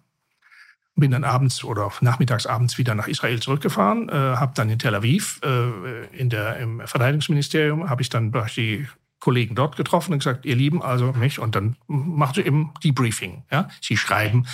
[0.97, 4.95] bin dann abends oder nachmittags abends wieder nach Israel zurückgefahren, äh, habe dann in Tel
[4.95, 8.87] Aviv äh, in der, im Verteidigungsministerium habe ich dann die
[9.19, 13.43] Kollegen dort getroffen und gesagt, ihr Lieben, also mich und dann machen sie eben Debriefing.
[13.51, 14.47] Ja, sie schreiben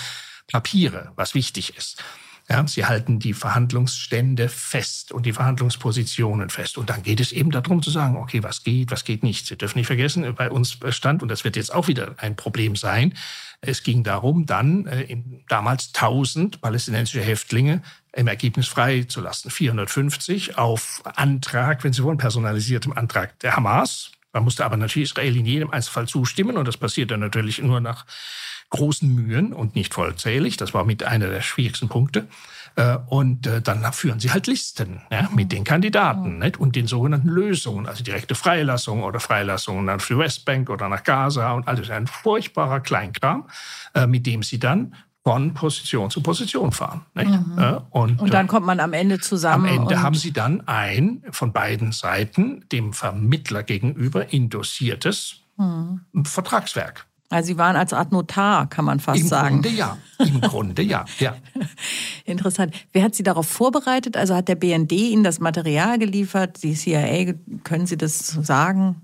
[0.50, 2.02] Papiere, was wichtig ist.
[2.48, 6.76] Ja, sie halten die Verhandlungsstände fest und die Verhandlungspositionen fest.
[6.76, 9.46] Und dann geht es eben darum zu sagen, okay, was geht, was geht nicht.
[9.46, 12.76] Sie dürfen nicht vergessen, bei uns stand, und das wird jetzt auch wieder ein Problem
[12.76, 13.14] sein,
[13.62, 15.16] es ging darum, dann äh,
[15.48, 19.50] damals 1000 palästinensische Häftlinge im Ergebnis freizulassen.
[19.50, 24.10] 450 auf Antrag, wenn Sie wollen, personalisiertem Antrag der Hamas.
[24.34, 28.04] Man musste aber natürlich Israel in jedem Einzelfall zustimmen und das passierte natürlich nur nach
[28.70, 30.56] großen Mühen und nicht vollzählig.
[30.56, 32.26] Das war mit einer der schwierigsten Punkte.
[32.76, 36.58] Äh, und äh, dann führen sie halt Listen ja, mit den Kandidaten nicht?
[36.58, 41.52] und den sogenannten Lösungen, also direkte Freilassung oder Freilassung nach die Westbank oder nach Gaza
[41.52, 43.48] und alles ein furchtbarer Kleinkram,
[43.94, 47.02] äh, mit dem sie dann von Position zu Position fahren.
[47.14, 47.80] Mhm.
[47.90, 49.66] Und, und, dann kommt man am Ende zusammen.
[49.66, 56.00] Am Ende haben sie dann ein von beiden Seiten dem Vermittler gegenüber indossiertes mhm.
[56.24, 57.06] Vertragswerk.
[57.30, 59.56] Also Sie waren als Art Notar, kann man fast Im sagen.
[59.56, 59.98] Im Grunde ja.
[60.18, 61.04] Im Grunde ja.
[61.18, 61.36] ja.
[62.24, 62.74] Interessant.
[62.92, 64.16] Wer hat Sie darauf vorbereitet?
[64.16, 66.62] Also hat der BND Ihnen das Material geliefert?
[66.62, 67.34] Die CIA,
[67.64, 69.02] können Sie das sagen?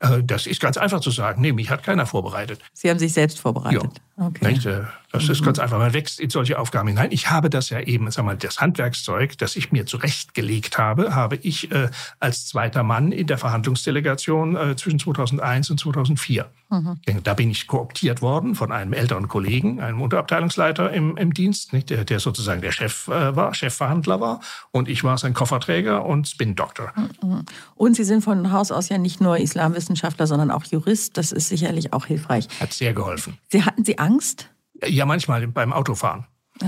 [0.00, 1.40] Äh, das ist ganz einfach zu sagen.
[1.40, 2.60] Nee, mich hat keiner vorbereitet.
[2.72, 3.82] Sie haben sich selbst vorbereitet.
[3.82, 3.90] Ja.
[4.20, 4.52] Okay.
[4.52, 5.30] Äh, das mhm.
[5.30, 5.78] ist ganz einfach.
[5.78, 7.12] Man wächst in solche Aufgaben hinein.
[7.12, 11.36] Ich habe das ja eben, sag mal, das Handwerkszeug, das ich mir zurechtgelegt habe, habe
[11.36, 16.50] ich äh, als zweiter Mann in der Verhandlungsdelegation äh, zwischen 2001 und 2004.
[16.70, 16.98] Mhm.
[17.22, 21.88] Da bin ich kooptiert worden von einem älteren Kollegen, einem Unterabteilungsleiter im, im Dienst, nicht?
[21.88, 24.40] Der, der sozusagen der Chef äh, war, Chefverhandler war.
[24.72, 26.92] Und ich war sein Kofferträger und Spin-Doktor.
[27.22, 27.44] Mhm.
[27.76, 31.16] Und Sie sind von Haus aus ja nicht nur Islamwissenschaftler, sondern auch Jurist.
[31.16, 32.48] Das ist sicherlich auch hilfreich.
[32.60, 33.38] Hat sehr geholfen.
[33.48, 34.48] Sie hatten Sie Angst?
[34.86, 36.24] Ja, manchmal beim Autofahren.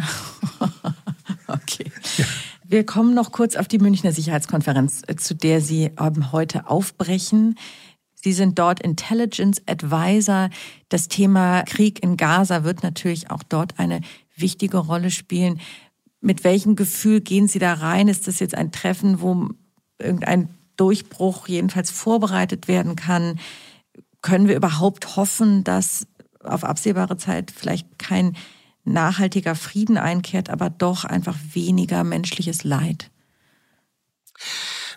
[1.49, 1.91] okay.
[2.19, 2.27] Ja.
[2.67, 5.91] Wir kommen noch kurz auf die Münchner Sicherheitskonferenz, äh, zu der Sie
[6.33, 7.59] heute aufbrechen.
[8.15, 10.51] Sie sind dort Intelligence Advisor.
[10.91, 14.03] Das Thema Krieg in Gaza wird natürlich auch dort eine
[14.37, 15.59] wichtige Rolle spielen.
[16.21, 18.09] Mit welchem Gefühl gehen Sie da rein?
[18.09, 19.49] Ist das jetzt ein Treffen, wo
[19.99, 23.41] irgendein Durchbruch jedenfalls vorbereitet werden kann?
[24.21, 26.07] Können wir überhaupt hoffen, dass
[26.43, 28.37] auf absehbare Zeit vielleicht kein
[28.85, 33.11] nachhaltiger Frieden einkehrt, aber doch einfach weniger menschliches Leid.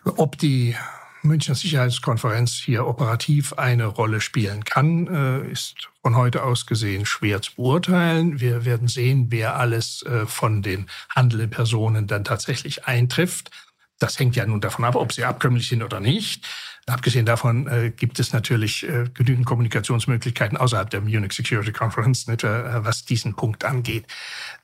[0.05, 0.75] Ob die
[1.23, 7.41] Münchner Sicherheitskonferenz hier operativ eine Rolle spielen kann, äh, ist von heute aus gesehen schwer
[7.41, 8.41] zu beurteilen.
[8.41, 13.51] Wir werden sehen, wer alles äh, von den handelnden Personen dann tatsächlich eintrifft.
[13.99, 16.45] Das hängt ja nun davon ab, ob sie abkömmlich sind oder nicht.
[16.85, 22.43] Abgesehen davon äh, gibt es natürlich äh, genügend Kommunikationsmöglichkeiten außerhalb der Munich Security Conference, nicht,
[22.43, 24.05] äh, was diesen Punkt angeht.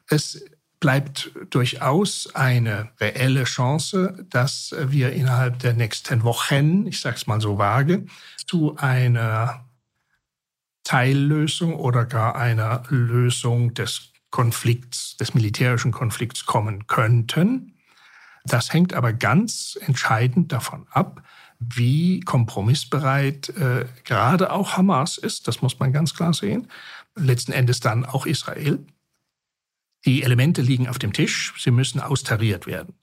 [0.10, 0.44] Es
[0.82, 7.42] bleibt durchaus eine reelle Chance, dass wir innerhalb der nächsten Wochen, ich sage es mal
[7.42, 8.06] so vage,
[8.48, 9.66] zu einer
[10.84, 17.76] Teillösung oder gar einer Lösung des Konflikts, des militärischen Konflikts kommen könnten.
[18.46, 21.22] Das hängt aber ganz entscheidend davon ab,
[21.60, 26.68] wie kompromissbereit äh, gerade auch Hamas ist, das muss man ganz klar sehen,
[27.16, 28.80] letzten Endes dann auch Israel.
[30.06, 32.94] Die Elemente liegen auf dem Tisch, sie müssen austariert werden.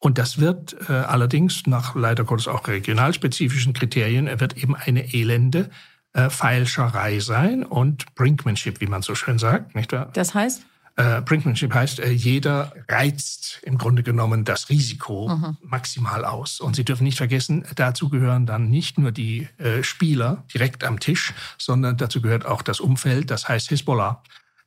[0.00, 5.14] Und das wird äh, allerdings nach leider Gottes auch regionalspezifischen Kriterien, er wird eben eine
[5.14, 5.70] elende
[6.12, 9.76] äh, Feilscherei sein und Brinkmanship, wie man so schön sagt.
[9.76, 10.10] Nicht wahr?
[10.12, 10.66] Das heißt?
[10.96, 15.56] Äh, Brinkmanship heißt, äh, jeder reizt im Grunde genommen das Risiko mhm.
[15.62, 16.60] maximal aus.
[16.60, 21.00] Und Sie dürfen nicht vergessen, dazu gehören dann nicht nur die äh, Spieler direkt am
[21.00, 24.22] Tisch, sondern dazu gehört auch das Umfeld, das heißt Hisbollah.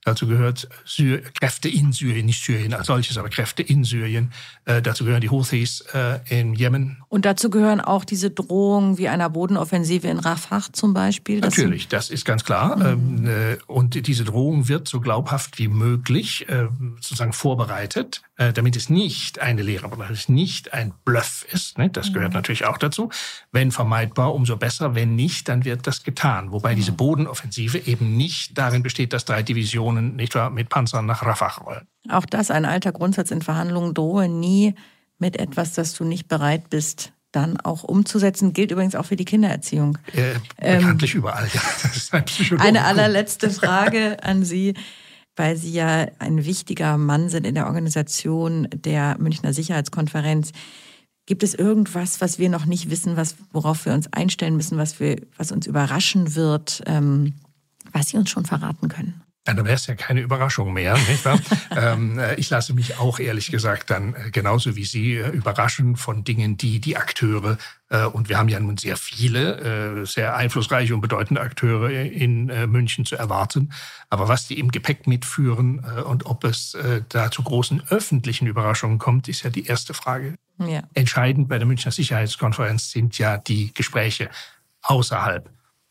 [0.05, 4.31] Dazu gehört Syr Kräfte in Syrien, nicht Syrien als solches, aber Kräfte in Syrien.
[4.65, 7.03] Äh, dazu gehören die Houthis äh, in Jemen.
[7.09, 11.39] Und dazu gehören auch diese Drohungen wie einer Bodenoffensive in Rafah zum Beispiel.
[11.39, 12.75] Natürlich, das ist ganz klar.
[12.75, 12.85] Mhm.
[12.85, 16.67] Ähm, äh, und diese Drohung wird so glaubhaft wie möglich äh,
[17.01, 21.77] sozusagen vorbereitet, äh, damit es nicht eine Lehre, aber es nicht ein Bluff ist.
[21.77, 21.89] Ne?
[21.89, 22.35] Das gehört mhm.
[22.35, 23.09] natürlich auch dazu.
[23.51, 24.93] Wenn vermeidbar, umso besser.
[24.93, 26.51] Wenn nicht, dann wird das getan.
[26.51, 26.75] Wobei mhm.
[26.75, 31.61] diese Bodenoffensive eben nicht darin besteht, dass drei Divisionen nicht wahr, mit Panzern nach Rafah
[31.63, 31.87] rollen.
[32.09, 33.93] Auch das ein alter Grundsatz in Verhandlungen.
[33.93, 34.75] Drohe nie
[35.17, 38.53] mit etwas, das du nicht bereit bist, dann auch umzusetzen.
[38.53, 39.97] Gilt übrigens auch für die Kindererziehung.
[40.13, 41.61] Äh, bekanntlich ähm, überall, ja.
[42.11, 44.73] Ein eine allerletzte Frage an Sie,
[45.35, 50.51] weil Sie ja ein wichtiger Mann sind in der Organisation der Münchner Sicherheitskonferenz.
[51.25, 54.99] Gibt es irgendwas, was wir noch nicht wissen, was, worauf wir uns einstellen müssen, was,
[54.99, 57.33] wir, was uns überraschen wird, ähm,
[57.91, 59.24] was Sie uns schon verraten können?
[59.45, 61.39] Dann wäre es ja keine Überraschung mehr, nicht wahr?
[61.77, 65.95] ähm, äh, ich lasse mich auch ehrlich gesagt dann äh, genauso wie Sie äh, überraschen
[65.97, 67.57] von Dingen, die die Akteure,
[68.13, 73.15] und wir haben ja nun sehr viele, sehr einflussreiche und bedeutende Akteure in München zu
[73.15, 73.73] erwarten.
[74.09, 76.75] Aber was die im Gepäck mitführen und ob es
[77.09, 80.33] da zu großen öffentlichen Überraschungen kommt, ist ja die erste Frage.
[80.57, 80.81] Ja.
[80.95, 84.29] Entscheidend bei der Münchner Sicherheitskonferenz sind ja die Gespräche
[84.81, 85.47] außerhalb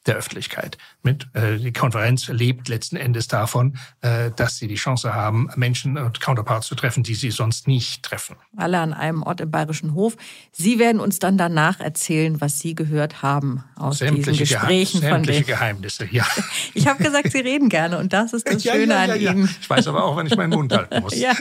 [0.06, 0.78] der Öffentlichkeit.
[1.02, 5.96] Mit, äh, die Konferenz lebt letzten Endes davon, äh, dass sie die Chance haben, Menschen
[5.96, 8.36] und Counterparts zu treffen, die sie sonst nicht treffen.
[8.56, 10.16] Alle an einem Ort im Bayerischen Hof.
[10.52, 15.14] Sie werden uns dann danach erzählen, was Sie gehört haben aus sämtliche diesen Gesprächen Geheim,
[15.14, 16.08] von sämtliche Geheimnisse.
[16.10, 16.26] Ja.
[16.74, 19.38] Ich habe gesagt, Sie reden gerne und das ist das ja, Schöne ja, ja, an
[19.38, 19.56] Ihnen.
[19.60, 21.14] Ich weiß aber auch, wenn ich meinen Mund halten muss.
[21.18, 21.32] ja,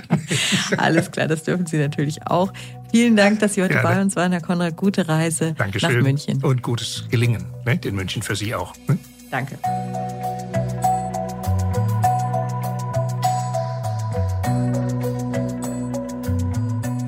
[0.78, 2.52] alles klar, das dürfen Sie natürlich auch.
[2.94, 3.90] Vielen Dank, dass Sie heute Gerne.
[3.90, 4.78] bei uns waren, Herr Konrad.
[4.78, 5.96] Gute Reise Dankeschön.
[5.96, 6.44] nach München.
[6.44, 8.76] Und gutes Gelingen ne, in München für Sie auch.
[8.88, 9.00] Ne?
[9.32, 9.58] Danke.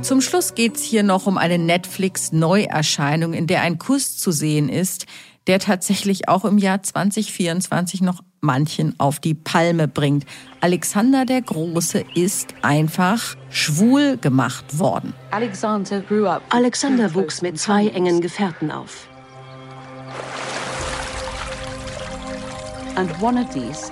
[0.02, 4.70] Zum Schluss geht es hier noch um eine Netflix-Neuerscheinung, in der ein Kuss zu sehen
[4.70, 5.06] ist,
[5.46, 10.26] der tatsächlich auch im Jahr 2024 noch manchen auf die Palme bringt.
[10.62, 15.14] Alexander der Große ist einfach schwul gemacht worden.
[15.32, 19.10] Alexander wuchs mit zwei engen Gefährten auf.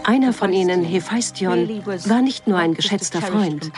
[0.06, 3.70] Einer von ihnen, Hephaistion, war nicht nur ein geschätzter Freund,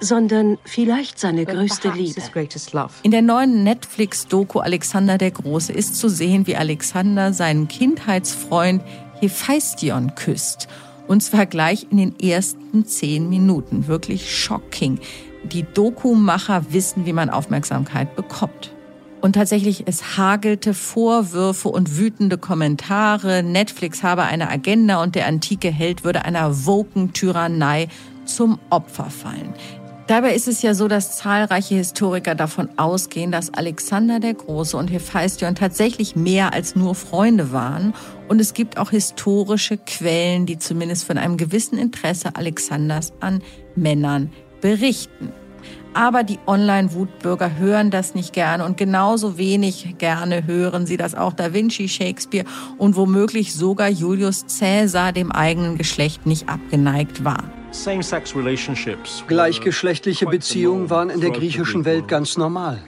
[0.00, 2.22] sondern vielleicht seine größte Liebe.
[3.02, 8.82] In der neuen Netflix-Doku Alexander der Große ist zu sehen, wie Alexander seinen Kindheitsfreund
[9.22, 10.66] Hephaistion küsst.
[11.06, 13.86] Und zwar gleich in den ersten zehn Minuten.
[13.86, 14.98] Wirklich shocking.
[15.44, 18.72] Die Doku-Macher wissen, wie man Aufmerksamkeit bekommt.
[19.20, 23.44] Und tatsächlich, es hagelte Vorwürfe und wütende Kommentare.
[23.44, 27.86] Netflix habe eine Agenda und der antike Held würde einer woken Tyrannei
[28.24, 29.54] zum Opfer fallen.
[30.12, 34.88] Dabei ist es ja so, dass zahlreiche Historiker davon ausgehen, dass Alexander der Große und
[34.88, 37.94] Hephaistion tatsächlich mehr als nur Freunde waren.
[38.28, 43.40] Und es gibt auch historische Quellen, die zumindest von einem gewissen Interesse Alexanders an
[43.74, 45.32] Männern berichten.
[45.94, 51.32] Aber die Online-Wutbürger hören das nicht gerne und genauso wenig gerne hören sie, dass auch
[51.32, 52.44] Da Vinci, Shakespeare
[52.76, 57.61] und womöglich sogar Julius Caesar dem eigenen Geschlecht nicht abgeneigt war.
[59.26, 62.82] Gleichgeschlechtliche Beziehungen waren in der griechischen Welt ganz normal.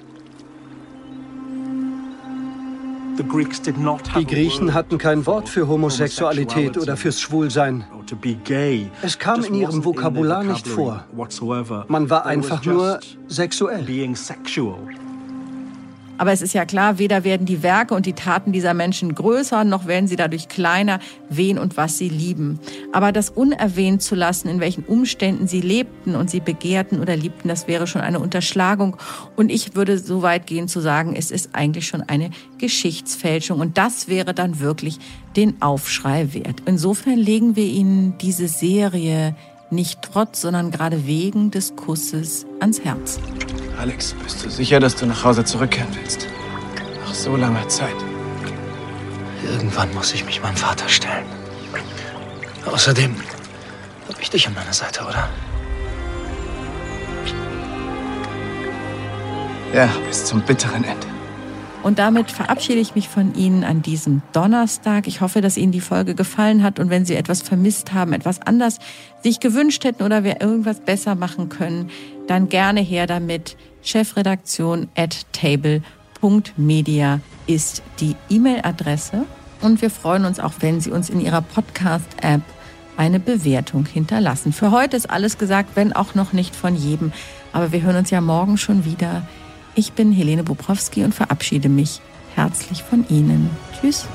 [3.17, 7.85] Die Griechen hatten kein Wort für Homosexualität oder fürs Schwulsein.
[9.03, 11.05] Es kam in ihrem Vokabular nicht vor.
[11.89, 13.87] Man war einfach nur sexuell.
[16.19, 19.65] Aber es ist ja klar, weder werden die Werke und die Taten dieser Menschen größer,
[19.65, 22.61] noch werden sie dadurch kleiner, wen und was sie lieben.
[22.93, 27.49] Aber das unerwähnt zu lassen, in welchen Umständen sie lebten und sie begehrten oder liebten,
[27.49, 28.97] das wäre schon eine Unterschlagung.
[29.37, 33.61] Und ich würde so weit gehen zu sagen, es ist eigentlich schon eine Geschichtsfälschung.
[33.61, 34.99] Und das wäre dann wirklich
[35.37, 36.63] den Aufschrei wert.
[36.67, 39.35] Insofern legen wir Ihnen diese Serie
[39.75, 43.19] nicht trotz, sondern gerade wegen des Kusses ans Herz.
[43.79, 46.27] Alex, bist du sicher, dass du nach Hause zurückkehren willst?
[47.05, 47.97] Nach so langer Zeit.
[49.45, 51.27] Irgendwann muss ich mich meinem Vater stellen.
[52.65, 53.15] Außerdem
[54.09, 55.29] habe ich dich an meiner Seite, oder?
[59.75, 61.14] Ja, bis zum bitteren Ende.
[61.85, 65.07] Und damit verabschiede ich mich von Ihnen an diesem Donnerstag.
[65.07, 68.41] Ich hoffe, dass Ihnen die Folge gefallen hat und wenn Sie etwas vermisst haben, etwas
[68.41, 68.79] anders
[69.23, 71.91] sich gewünscht hätten oder wir irgendwas besser machen können,
[72.27, 73.59] dann gerne her damit.
[73.83, 79.27] Chefredaktion at table.media ist die E-Mail-Adresse.
[79.61, 82.41] Und wir freuen uns auch, wenn Sie uns in Ihrer Podcast-App
[82.97, 84.55] eine Bewertung hinterlassen.
[84.55, 87.13] Für heute ist alles gesagt, wenn auch noch nicht von jedem.
[87.53, 89.29] Aber wir hören uns ja morgen schon wieder.
[89.77, 92.01] Ich bin Helene Bobrowski und verabschiede mich
[92.35, 93.51] herzlich von Ihnen.
[93.81, 94.07] Tschüss.